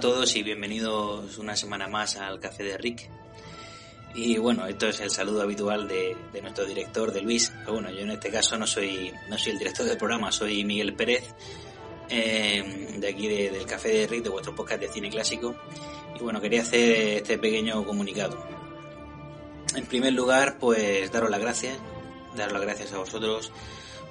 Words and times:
todos 0.00 0.36
y 0.36 0.44
bienvenidos 0.44 1.38
una 1.38 1.56
semana 1.56 1.88
más 1.88 2.16
al 2.16 2.38
Café 2.38 2.62
de 2.62 2.78
Rick. 2.78 3.10
Y 4.14 4.38
bueno, 4.38 4.64
esto 4.66 4.88
es 4.88 5.00
el 5.00 5.10
saludo 5.10 5.42
habitual 5.42 5.88
de, 5.88 6.16
nuestro 6.40 6.64
director, 6.66 7.10
de 7.10 7.20
Luis. 7.20 7.52
Pero 7.60 7.74
bueno, 7.74 7.90
yo 7.90 8.00
en 8.00 8.10
este 8.12 8.30
caso 8.30 8.56
no 8.56 8.66
soy, 8.66 9.12
no 9.28 9.36
soy 9.36 9.52
el 9.52 9.58
director 9.58 9.86
del 9.86 9.96
programa, 9.96 10.30
soy 10.30 10.64
Miguel 10.64 10.94
Pérez, 10.94 11.34
eh, 12.10 12.96
de 12.96 13.08
aquí 13.08 13.26
del 13.26 13.66
Café 13.66 13.88
de 13.88 14.06
Rick, 14.06 14.22
de 14.22 14.30
vuestro 14.30 14.54
podcast 14.54 14.80
de 14.82 14.88
cine 14.88 15.10
clásico. 15.10 15.56
Y 16.14 16.22
bueno, 16.22 16.40
quería 16.40 16.62
hacer 16.62 17.16
este 17.16 17.36
pequeño 17.36 17.84
comunicado. 17.84 18.38
En 19.74 19.84
primer 19.86 20.12
lugar, 20.12 20.58
pues 20.60 21.10
daros 21.10 21.30
las 21.30 21.40
gracias, 21.40 21.76
daros 22.36 22.52
las 22.52 22.62
gracias 22.62 22.92
a 22.92 22.98
vosotros 22.98 23.50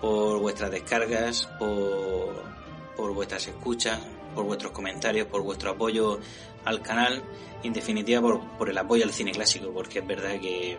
por 0.00 0.40
vuestras 0.40 0.72
descargas, 0.72 1.46
por, 1.58 2.42
por 2.96 3.14
vuestras 3.14 3.46
escuchas, 3.46 4.00
por 4.34 4.44
vuestros 4.44 4.72
comentarios, 4.72 5.26
por 5.26 5.42
vuestro 5.42 5.70
apoyo 5.70 6.20
al 6.64 6.82
canal 6.82 7.22
y 7.62 7.68
en 7.68 7.72
definitiva 7.72 8.20
por, 8.56 8.68
el 8.68 8.78
apoyo 8.78 9.04
al 9.04 9.12
cine 9.12 9.32
clásico, 9.32 9.72
porque 9.72 10.00
es 10.00 10.06
verdad 10.06 10.38
que, 10.40 10.76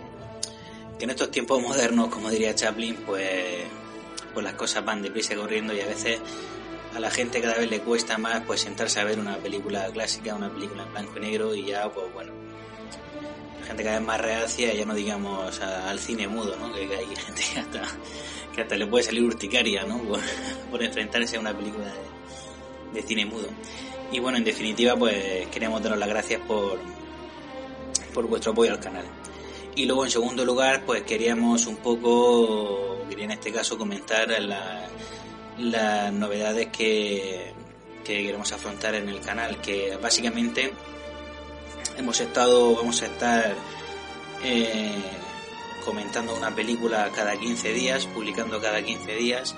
en 1.00 1.10
estos 1.10 1.32
tiempos 1.32 1.62
modernos, 1.62 2.10
como 2.10 2.30
diría 2.30 2.54
Chaplin, 2.56 2.96
pues, 3.06 3.64
pues 4.34 4.44
las 4.44 4.54
cosas 4.54 4.84
van 4.86 5.02
deprisa 5.02 5.36
corriendo 5.36 5.74
y 5.74 5.82
a 5.82 5.86
veces 5.86 6.20
a 6.96 7.00
la 7.00 7.10
gente 7.10 7.42
cada 7.42 7.56
vez 7.56 7.70
le 7.70 7.82
cuesta 7.82 8.18
más 8.18 8.42
pues 8.46 8.62
sentarse 8.62 9.00
a 9.00 9.04
ver 9.04 9.20
una 9.20 9.38
película 9.38 9.88
clásica, 9.92 10.36
una 10.36 10.52
película 10.52 10.84
en 10.84 10.92
blanco 10.92 11.14
y 11.18 11.20
negro 11.20 11.56
y 11.56 11.66
ya 11.66 11.90
pues 11.90 12.12
bueno, 12.14 12.34
la 13.62 13.68
gente 13.68 13.84
cada 13.84 14.00
vez 14.00 14.08
más 14.08 14.20
reacia, 14.20 14.74
ya 14.74 14.86
no 14.86 14.94
digamos 14.94 15.60
al 15.62 16.00
cine 16.00 16.28
mudo, 16.28 16.56
¿no? 16.58 16.74
Que, 16.74 16.82
hay 16.82 17.16
gente 17.16 17.44
que 17.54 17.60
hasta, 17.60 17.82
que 18.54 18.62
hasta 18.62 18.76
le 18.76 18.88
puede 18.88 19.04
salir 19.04 19.24
urticaria, 19.24 19.84
¿no? 19.84 20.00
Por, 20.00 20.20
por 20.72 20.84
enfrentarse 20.84 21.38
a 21.38 21.40
una 21.40 21.56
película 21.56 21.86
de, 21.86 22.19
de 22.94 23.02
cine 23.02 23.26
mudo. 23.26 23.48
Y 24.12 24.20
bueno, 24.20 24.38
en 24.38 24.44
definitiva, 24.44 24.96
pues 24.96 25.48
queremos 25.48 25.82
daros 25.84 26.00
las 26.00 26.10
gracias 26.10 26.42
por, 26.42 26.80
por 28.14 28.28
vuestro 28.28 28.52
apoyo 28.52 28.72
al 28.72 28.80
canal. 28.80 29.06
Y 29.76 29.86
luego, 29.86 30.04
en 30.04 30.12
segundo 30.12 30.44
lugar, 30.44 30.84
pues 30.86 31.04
queríamos 31.04 31.68
un 31.68 31.78
poco, 31.78 33.06
quería 33.10 33.26
en 33.26 33.32
este 33.32 33.52
caso 33.52 33.78
comentar 33.78 34.30
las 35.58 36.14
novedades 36.14 36.68
que, 36.68 37.54
que 38.04 38.24
queremos 38.24 38.52
afrontar 38.52 38.96
en 38.96 39.08
el 39.08 39.22
canal, 39.22 39.62
que 39.62 39.98
básicamente 40.02 40.74
hemos 41.98 42.20
estado, 42.20 42.76
vamos 42.76 43.02
a 43.04 43.06
estar 43.06 43.56
eh, 44.44 44.92
comentando 45.86 46.36
una 46.36 46.54
película 46.56 47.12
cada 47.16 47.38
15 47.38 47.72
días, 47.74 48.08
publicando 48.08 48.60
cada 48.60 48.82
15 48.82 49.16
días 49.16 49.56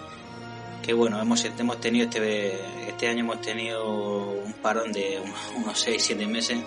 que 0.84 0.94
bueno, 0.94 1.22
hemos, 1.22 1.44
hemos 1.46 1.80
tenido 1.80 2.06
este, 2.06 2.54
este 2.88 3.08
año 3.08 3.22
hemos 3.22 3.42
tenido 3.42 4.32
un 4.32 4.54
parón 4.54 4.92
de 4.92 5.22
unos 5.56 5.80
6, 5.80 6.02
7 6.04 6.28
meses, 6.28 6.60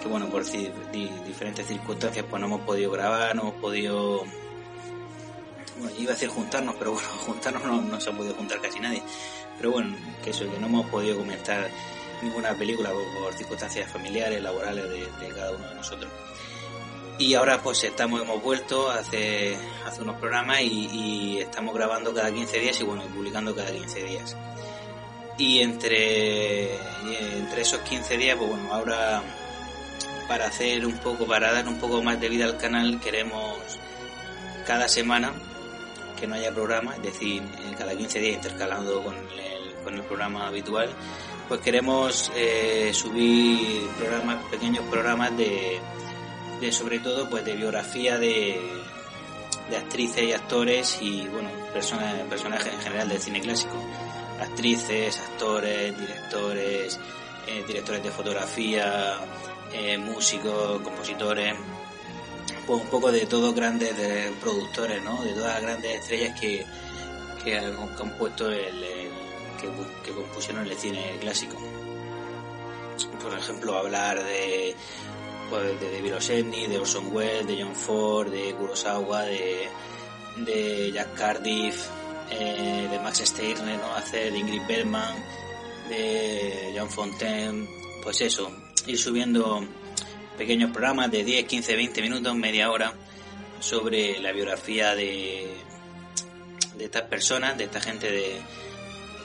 que 0.00 0.08
bueno, 0.08 0.28
por 0.28 0.44
diferentes 0.44 1.66
circunstancias 1.66 2.24
pues 2.28 2.40
no 2.40 2.46
hemos 2.46 2.60
podido 2.62 2.90
grabar, 2.90 3.34
no 3.34 3.42
hemos 3.42 3.54
podido, 3.54 4.24
bueno, 5.78 5.96
iba 5.98 6.10
a 6.12 6.14
decir 6.14 6.28
juntarnos, 6.28 6.74
pero 6.76 6.92
bueno, 6.92 7.08
juntarnos 7.26 7.84
no, 7.84 8.00
se 8.00 8.10
ha 8.10 8.12
podido 8.12 8.34
juntar 8.34 8.60
casi 8.60 8.80
nadie, 8.80 9.02
pero 9.58 9.72
bueno, 9.72 9.94
que 10.24 10.30
eso, 10.30 10.50
que 10.50 10.58
no 10.58 10.66
hemos 10.66 10.86
podido 10.86 11.18
comentar 11.18 11.68
ninguna 12.22 12.54
película 12.54 12.90
por, 12.90 13.34
circunstancias 13.34 13.90
familiares, 13.90 14.42
laborales 14.42 14.84
de 15.20 15.28
cada 15.28 15.52
uno 15.52 15.68
de 15.68 15.74
nosotros 15.74 16.10
y 17.22 17.34
ahora 17.34 17.62
pues 17.62 17.84
estamos 17.84 18.20
hemos 18.20 18.42
vuelto 18.42 18.90
hace 18.90 19.56
hace 19.86 20.02
unos 20.02 20.16
programas 20.16 20.60
y, 20.62 21.38
estamos 21.38 21.74
grabando 21.74 22.12
cada 22.12 22.32
15 22.32 22.58
días 22.58 22.80
y 22.80 22.84
bueno 22.84 23.02
publicando 23.04 23.54
cada 23.54 23.70
15 23.70 24.02
días. 24.04 24.36
Y 25.38 25.60
entre 25.60 26.74
entre 26.74 27.62
esos 27.62 27.80
15 27.80 28.16
días 28.16 28.36
pues 28.36 28.50
bueno 28.50 28.72
ahora 28.72 29.22
para 30.26 30.46
hacer 30.46 30.84
un 30.84 30.98
poco 30.98 31.26
para 31.26 31.52
dar 31.52 31.68
un 31.68 31.78
poco 31.78 32.02
más 32.02 32.20
de 32.20 32.28
vida 32.28 32.44
al 32.44 32.56
canal 32.56 33.00
queremos 33.00 33.56
cada 34.66 34.88
semana 34.88 35.32
que 36.18 36.26
no 36.26 36.34
haya 36.34 36.52
programa 36.52 36.96
es 36.96 37.02
decir 37.02 37.42
cada 37.78 37.96
15 37.96 38.18
días 38.20 38.36
intercalando 38.36 39.02
con 39.02 39.14
el, 39.14 39.74
con 39.84 39.94
el 39.94 40.02
programa 40.02 40.48
habitual 40.48 40.90
pues 41.48 41.60
queremos 41.60 42.32
eh, 42.34 42.90
subir 42.92 43.86
programas 43.98 44.44
pequeños 44.50 44.84
programas 44.90 45.36
de 45.36 45.80
sobre 46.70 47.00
todo 47.00 47.28
pues 47.28 47.44
de 47.44 47.54
biografía 47.54 48.18
de, 48.18 48.60
de 49.70 49.76
actrices 49.76 50.22
y 50.22 50.32
actores 50.32 50.98
y 51.00 51.26
bueno 51.28 51.50
personas 51.72 52.14
personajes 52.28 52.72
en 52.72 52.80
general 52.80 53.08
del 53.08 53.20
cine 53.20 53.40
clásico. 53.40 53.74
Actrices 54.40 55.18
actores 55.18 55.98
directores 55.98 57.00
eh, 57.48 57.64
directores 57.66 58.02
de 58.04 58.10
fotografía 58.10 59.18
eh, 59.72 59.98
músicos 59.98 60.80
compositores 60.82 61.54
pues 62.66 62.80
un 62.80 62.88
poco 62.88 63.10
de 63.10 63.26
todos 63.26 63.54
grandes 63.54 63.96
de 63.96 64.30
productores 64.40 65.02
no 65.02 65.22
de 65.24 65.32
todas 65.32 65.54
las 65.54 65.62
grandes 65.62 66.00
estrellas 66.00 66.38
que, 66.38 66.64
que 67.42 67.58
han 67.58 67.74
compuesto 67.96 68.50
el, 68.50 68.84
que, 69.60 69.68
que 70.04 70.12
compusieron 70.12 70.66
el 70.66 70.76
cine 70.76 71.16
clásico. 71.20 71.56
Por 73.22 73.36
ejemplo 73.36 73.76
hablar 73.76 74.22
de 74.22 74.76
pues, 75.52 75.78
de 75.78 75.92
David 75.92 76.16
Osenny, 76.16 76.66
de 76.66 76.78
Orson 76.78 77.14
Welles, 77.14 77.46
de 77.46 77.62
John 77.62 77.76
Ford, 77.76 78.30
de 78.30 78.54
Kurosawa, 78.54 79.24
de, 79.24 80.90
Jack 80.94 81.12
Cardiff, 81.14 81.88
eh, 82.30 82.88
de 82.90 82.98
Max 83.00 83.18
Steiner, 83.18 83.78
¿no? 83.78 83.94
hacer 83.94 84.32
de 84.32 84.38
Ingrid 84.38 84.62
Bergman, 84.66 85.14
de 85.90 86.74
John 86.74 86.88
Fontaine, 86.88 87.68
pues 88.02 88.22
eso, 88.22 88.50
ir 88.86 88.96
subiendo 88.96 89.62
pequeños 90.38 90.70
programas 90.70 91.10
de 91.10 91.22
10, 91.22 91.44
15, 91.44 91.76
20 91.76 92.00
minutos, 92.00 92.34
media 92.34 92.70
hora, 92.70 92.94
sobre 93.60 94.20
la 94.20 94.32
biografía 94.32 94.94
de, 94.94 95.54
de 96.78 96.84
estas 96.86 97.02
personas, 97.02 97.58
de 97.58 97.64
esta 97.64 97.82
gente 97.82 98.10
de, 98.10 98.40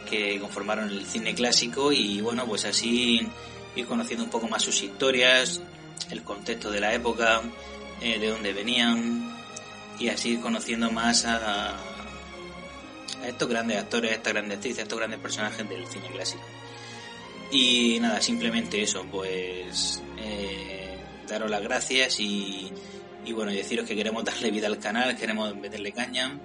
que 0.10 0.42
conformaron 0.42 0.90
el 0.90 1.06
cine 1.06 1.34
clásico 1.34 1.94
y 1.94 2.20
bueno, 2.20 2.46
pues 2.46 2.66
así 2.66 3.22
ir 3.78 3.86
conociendo 3.86 4.26
un 4.26 4.30
poco 4.30 4.50
más 4.50 4.62
sus 4.62 4.84
historias, 4.84 5.62
el 6.12 6.24
contexto 6.24 6.72
de 6.72 6.80
la 6.80 6.94
época, 6.94 7.42
eh, 8.02 8.20
de 8.20 8.28
dónde 8.30 8.54
venían 8.54 9.36
y 10.00 10.10
así 10.10 10.38
conociendo 10.38 10.92
más 10.92 11.26
a, 11.26 11.76
estos 13.26 13.50
grandes 13.50 13.78
actores, 13.78 14.12
a 14.12 14.16
estas 14.16 14.34
grandes 14.34 14.58
actrices, 14.58 14.80
a 14.80 14.84
estos 14.84 14.98
grandes 14.98 15.20
personajes 15.20 15.68
del 15.68 15.88
cine 15.88 16.08
clásico. 16.08 16.44
Y 17.52 17.98
nada, 18.00 18.22
simplemente 18.22 18.82
eso, 18.82 19.06
pues 19.10 20.02
eh, 20.18 20.98
daros 21.28 21.50
las 21.50 21.62
gracias 21.62 22.20
y, 22.20 22.72
y 23.26 23.34
bueno, 23.34 23.52
deciros 23.52 23.88
que 23.88 23.96
queremos 23.96 24.24
darle 24.26 24.52
vida 24.52 24.68
al 24.68 24.80
canal, 24.80 25.18
queremos 25.18 25.56
meterle 25.56 25.92
caña, 25.92 26.38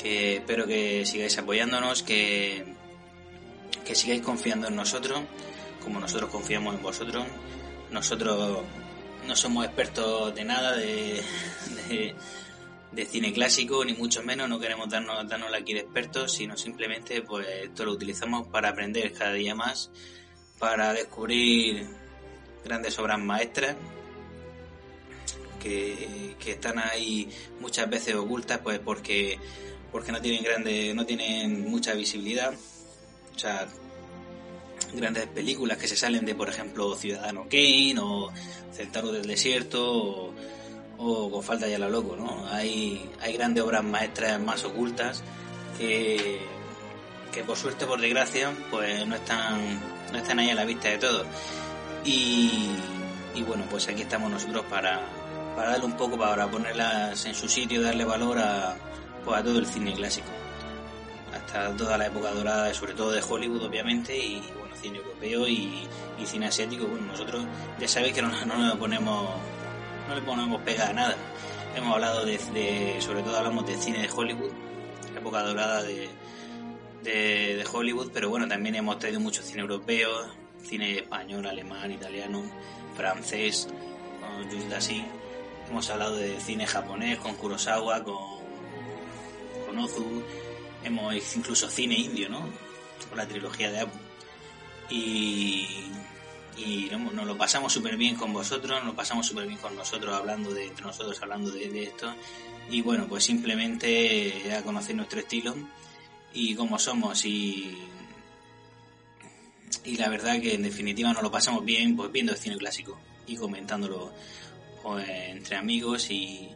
que 0.00 0.36
espero 0.36 0.66
que 0.66 1.04
sigáis 1.04 1.36
apoyándonos, 1.38 2.02
que, 2.02 2.64
que 3.84 3.94
sigáis 3.94 4.22
confiando 4.22 4.68
en 4.68 4.76
nosotros, 4.76 5.20
como 5.82 5.98
nosotros 5.98 6.30
confiamos 6.30 6.76
en 6.76 6.82
vosotros 6.82 7.26
nosotros 7.92 8.64
no 9.26 9.36
somos 9.36 9.64
expertos 9.64 10.34
de 10.34 10.44
nada 10.44 10.76
de, 10.76 11.22
cine 13.06 13.32
clásico, 13.32 13.84
ni 13.84 13.94
mucho 13.94 14.22
menos, 14.22 14.48
no 14.48 14.58
queremos 14.58 14.88
darnos, 14.88 15.28
darnos 15.28 15.52
aquí 15.54 15.74
de 15.74 15.80
expertos, 15.80 16.32
sino 16.32 16.56
simplemente 16.56 17.22
pues 17.22 17.46
esto 17.62 17.84
lo 17.84 17.92
utilizamos 17.92 18.48
para 18.48 18.70
aprender 18.70 19.12
cada 19.12 19.32
día 19.32 19.54
más, 19.54 19.90
para 20.58 20.92
descubrir 20.92 21.86
grandes 22.64 22.98
obras 22.98 23.18
maestras 23.18 23.76
que, 25.60 26.34
que 26.38 26.52
están 26.52 26.78
ahí 26.78 27.28
muchas 27.60 27.88
veces 27.88 28.14
ocultas 28.14 28.58
pues 28.58 28.78
porque 28.78 29.38
porque 29.90 30.10
no 30.10 30.20
tienen 30.20 30.42
grande 30.42 30.92
no 30.94 31.06
tienen 31.06 31.70
mucha 31.70 31.94
visibilidad. 31.94 32.52
O 33.34 33.38
sea 33.38 33.68
grandes 34.94 35.26
películas 35.26 35.78
que 35.78 35.88
se 35.88 35.96
salen 35.96 36.24
de, 36.24 36.34
por 36.34 36.48
ejemplo, 36.48 36.94
Ciudadano 36.96 37.42
Kane 37.48 37.96
o 38.00 38.30
Centauro 38.72 39.12
del 39.12 39.26
Desierto 39.26 40.34
o, 40.98 41.30
con 41.30 41.42
Falta 41.42 41.66
ya 41.66 41.78
la 41.78 41.88
loco, 41.88 42.16
¿no? 42.16 42.46
Hay, 42.48 43.10
hay 43.20 43.32
grandes 43.34 43.64
obras 43.64 43.82
maestras 43.82 44.40
más 44.40 44.64
ocultas 44.64 45.22
que, 45.78 46.40
que 47.32 47.42
por 47.42 47.56
suerte, 47.56 47.86
por 47.86 48.00
desgracia, 48.00 48.52
pues 48.70 49.06
no 49.06 49.16
están, 49.16 49.80
no 50.12 50.18
están 50.18 50.38
ahí 50.38 50.50
a 50.50 50.54
la 50.54 50.64
vista 50.64 50.88
de 50.88 50.98
todos. 50.98 51.26
Y, 52.04 52.70
y 53.34 53.42
bueno, 53.42 53.64
pues 53.70 53.88
aquí 53.88 54.02
estamos 54.02 54.30
nosotros 54.30 54.64
para, 54.70 55.00
para 55.56 55.70
darle 55.70 55.86
un 55.86 55.96
poco, 55.96 56.16
para 56.16 56.48
ponerlas 56.48 57.24
en 57.26 57.34
su 57.34 57.48
sitio, 57.48 57.82
darle 57.82 58.04
valor 58.04 58.38
a, 58.38 58.76
pues, 59.24 59.40
a 59.40 59.42
todo 59.42 59.58
el 59.58 59.66
cine 59.66 59.94
clásico. 59.94 60.28
Hasta 61.46 61.76
toda 61.76 61.98
la 61.98 62.06
época 62.06 62.30
dorada, 62.30 62.72
sobre 62.72 62.94
todo 62.94 63.10
de 63.10 63.22
Hollywood, 63.22 63.64
obviamente, 63.64 64.16
y 64.16 64.42
cine 64.82 64.98
europeo 64.98 65.46
y, 65.48 65.86
cine 66.24 66.46
asiático, 66.46 66.86
bueno, 66.86 67.06
nosotros 67.06 67.44
ya 67.80 67.88
sabéis 67.88 68.14
que 68.14 68.22
no, 68.22 68.28
no 68.46 68.68
le 68.68 68.76
ponemos 68.76 69.28
no 70.08 70.14
le 70.14 70.22
ponemos 70.22 70.60
pega 70.62 70.88
a 70.88 70.92
nada. 70.92 71.16
Hemos 71.74 71.94
hablado 71.94 72.24
de, 72.24 72.38
sobre 73.00 73.22
todo 73.22 73.36
hablamos 73.36 73.66
de 73.66 73.76
cine 73.76 74.02
de 74.02 74.10
Hollywood, 74.10 74.50
época 75.16 75.42
dorada 75.42 75.82
de, 75.82 76.08
de, 77.02 77.64
Hollywood, 77.70 78.10
pero 78.12 78.28
bueno, 78.28 78.46
también 78.46 78.74
hemos 78.74 78.98
traído 78.98 79.20
mucho 79.20 79.42
cine 79.42 79.62
europeo, 79.62 80.10
cine 80.62 80.98
español, 80.98 81.46
alemán, 81.46 81.90
italiano, 81.90 82.42
francés, 82.96 83.68
con 84.20 84.48
Jules 84.48 84.72
así. 84.72 85.04
Hemos 85.68 85.88
hablado 85.90 86.16
de 86.16 86.38
cine 86.40 86.66
japonés 86.66 87.18
con 87.18 87.34
Kurosawa, 87.34 88.04
con, 88.04 88.16
con 89.66 89.78
Ozu. 89.78 90.22
Hemos 90.84 91.36
incluso 91.36 91.68
cine 91.68 91.94
indio, 91.94 92.28
¿no? 92.28 92.48
La 93.14 93.26
trilogía 93.26 93.70
de 93.70 93.80
Abu. 93.80 93.92
Y, 94.90 95.66
y 96.56 96.90
nos 96.90 97.26
lo 97.26 97.36
pasamos 97.36 97.72
súper 97.72 97.96
bien 97.96 98.16
con 98.16 98.32
vosotros, 98.32 98.78
nos 98.78 98.86
lo 98.86 98.94
pasamos 98.94 99.26
súper 99.26 99.46
bien 99.46 99.58
con 99.58 99.74
nosotros 99.74 100.14
hablando 100.14 100.52
de, 100.52 100.66
entre 100.66 100.84
nosotros 100.84 101.20
hablando 101.22 101.50
de, 101.50 101.68
de 101.68 101.82
esto. 101.84 102.14
Y 102.70 102.82
bueno, 102.82 103.06
pues 103.08 103.24
simplemente 103.24 104.54
a 104.54 104.62
conocer 104.62 104.94
nuestro 104.96 105.20
estilo 105.20 105.54
y 106.32 106.54
cómo 106.54 106.78
somos 106.78 107.24
y 107.24 107.76
y 109.84 109.96
la 109.96 110.08
verdad 110.08 110.40
que 110.40 110.54
en 110.54 110.62
definitiva 110.62 111.12
nos 111.12 111.22
lo 111.22 111.30
pasamos 111.30 111.64
bien 111.64 111.96
pues 111.96 112.12
viendo 112.12 112.32
el 112.32 112.38
cine 112.38 112.56
clásico 112.56 112.98
y 113.26 113.36
comentándolo 113.36 114.12
pues, 114.82 115.08
entre 115.08 115.56
amigos 115.56 116.10
y, 116.10 116.50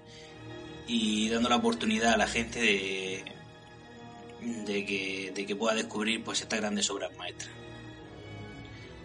y 0.86 1.28
dando 1.28 1.48
la 1.48 1.56
oportunidad 1.56 2.14
a 2.14 2.16
la 2.16 2.26
gente 2.26 2.60
de, 2.60 3.24
de, 4.46 4.84
que, 4.84 5.32
de 5.34 5.46
que 5.46 5.56
pueda 5.56 5.74
descubrir 5.74 6.22
pues 6.22 6.40
estas 6.40 6.60
grandes 6.60 6.88
obras 6.90 7.16
maestras. 7.16 7.50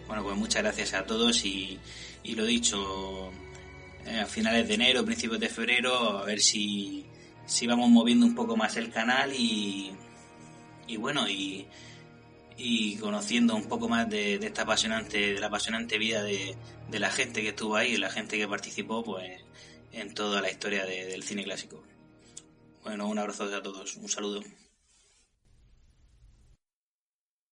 Bueno, 0.06 0.22
pues 0.22 0.36
muchas 0.36 0.62
gracias 0.62 0.94
a 0.94 1.04
todos 1.04 1.44
y, 1.44 1.78
y 2.22 2.34
lo 2.34 2.44
dicho, 2.44 3.30
eh, 4.06 4.20
a 4.20 4.26
finales 4.26 4.68
de 4.68 4.74
enero, 4.74 5.04
principios 5.04 5.40
de 5.40 5.48
febrero, 5.48 6.18
a 6.18 6.24
ver 6.24 6.40
si, 6.40 7.06
si 7.46 7.66
vamos 7.66 7.88
moviendo 7.88 8.26
un 8.26 8.34
poco 8.34 8.56
más 8.56 8.76
el 8.76 8.90
canal 8.90 9.32
y, 9.32 9.92
y 10.86 10.96
bueno, 10.96 11.28
y, 11.28 11.66
y 12.56 12.96
conociendo 12.96 13.54
un 13.54 13.68
poco 13.68 13.88
más 13.88 14.08
de, 14.08 14.34
esta 14.34 14.62
apasionante, 14.62 15.34
de 15.34 15.40
la 15.40 15.46
apasionante 15.46 15.98
vida 15.98 16.22
de, 16.22 16.56
de, 16.90 16.98
la 16.98 17.10
gente 17.10 17.42
que 17.42 17.48
estuvo 17.48 17.76
ahí, 17.76 17.96
la 17.96 18.10
gente 18.10 18.36
que 18.36 18.46
participó 18.46 19.02
pues 19.02 19.40
en 19.92 20.14
toda 20.14 20.40
la 20.40 20.50
historia 20.50 20.84
de, 20.84 21.06
del 21.06 21.22
cine 21.22 21.44
clásico. 21.44 21.82
Bueno, 22.82 23.06
un 23.06 23.18
abrazo 23.18 23.44
a 23.44 23.62
todos, 23.62 23.96
un 23.96 24.08
saludo. 24.08 24.42